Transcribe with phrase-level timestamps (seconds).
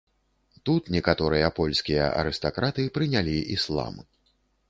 [0.67, 4.03] Тут некаторыя польскія арыстакраты прынялі іслам.